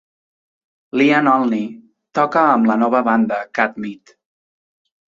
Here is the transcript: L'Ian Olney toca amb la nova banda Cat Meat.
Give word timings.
L'Ian 0.99 1.29
Olney 1.33 1.69
toca 2.21 2.47
amb 2.57 2.73
la 2.73 2.81
nova 2.87 3.05
banda 3.13 3.41
Cat 3.61 3.81
Meat. 3.87 4.19